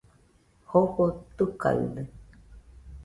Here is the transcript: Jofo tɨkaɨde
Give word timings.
Jofo 0.69 1.03
tɨkaɨde 1.35 2.01